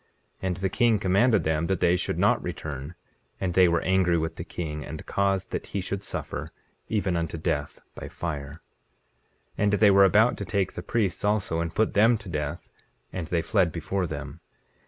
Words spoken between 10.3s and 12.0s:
to take the priests also and put